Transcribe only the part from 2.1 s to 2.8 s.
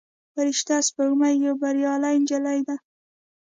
نجلۍ ده.